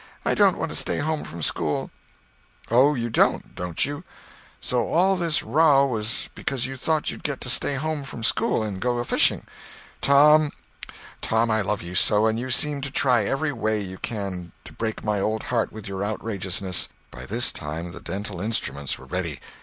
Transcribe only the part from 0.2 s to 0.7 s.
I don't